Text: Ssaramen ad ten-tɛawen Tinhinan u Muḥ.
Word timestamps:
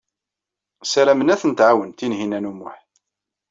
Ssaramen 0.83 1.31
ad 1.33 1.39
ten-tɛawen 1.41 1.91
Tinhinan 1.91 2.49
u 2.51 2.53
Muḥ. 2.57 2.77